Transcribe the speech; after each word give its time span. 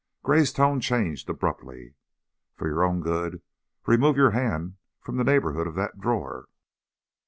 Gray's 0.23 0.51
tone 0.51 0.79
changed 0.79 1.29
abruptly. 1.29 1.93
"For 2.55 2.67
your 2.67 2.83
own 2.83 3.01
good 3.01 3.43
remove 3.85 4.17
your 4.17 4.31
hand 4.31 4.77
from 4.99 5.17
the 5.17 5.23
neighborhood 5.23 5.67
of 5.67 5.75
that 5.75 5.99
drawer. 5.99 6.49